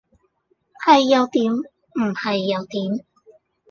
[0.83, 3.05] 係又點唔係又點？